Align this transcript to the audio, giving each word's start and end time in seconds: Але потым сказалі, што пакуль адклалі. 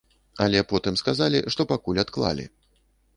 Але 0.45 0.61
потым 0.71 0.95
сказалі, 1.01 1.41
што 1.55 1.65
пакуль 1.73 2.01
адклалі. 2.05 2.47